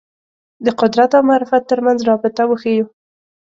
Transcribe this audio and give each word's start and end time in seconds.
د 0.65 0.67
قدرت 0.81 1.11
او 1.17 1.23
معرفت 1.29 1.63
تر 1.71 1.79
منځ 1.85 1.99
رابطه 2.09 2.41
وښييو 2.47 2.85